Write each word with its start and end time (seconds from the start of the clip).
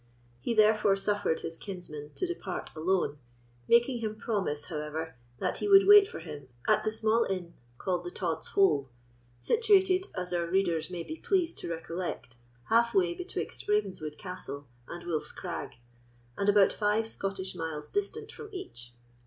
He 0.39 0.55
therefore 0.55 0.95
suffered 0.95 1.41
his 1.41 1.59
kinsman 1.59 2.09
to 2.15 2.25
depart 2.25 2.71
alone, 2.75 3.19
making 3.67 3.99
him 3.99 4.15
promise, 4.17 4.65
however, 4.65 5.15
that 5.37 5.59
he 5.59 5.67
would 5.67 5.85
wait 5.85 6.07
for 6.07 6.17
him 6.17 6.47
at 6.67 6.83
the 6.83 6.91
small 6.91 7.23
inn 7.25 7.53
called 7.77 8.03
the 8.03 8.09
Tod's 8.09 8.47
Hole, 8.57 8.89
situated, 9.37 10.07
as 10.15 10.33
our 10.33 10.47
readers 10.47 10.89
may 10.89 11.03
be 11.03 11.17
pleased 11.17 11.59
to 11.59 11.69
recollect, 11.69 12.37
half 12.69 12.95
way 12.95 13.13
betwixt 13.13 13.69
Ravenswood 13.69 14.17
Castle 14.17 14.65
and 14.87 15.05
Wolf's 15.05 15.31
Crag, 15.31 15.75
and 16.35 16.49
about 16.49 16.73
five 16.73 17.07
Scottish 17.07 17.53
miles 17.53 17.87
distant 17.87 18.31
from 18.31 18.49
each. 18.51 18.93